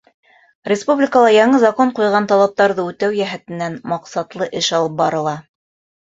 [0.71, 5.35] Республикала яңы закон ҡуйған талаптарҙы үтәү йәһәтенән маҡсатлы эш алып барыла.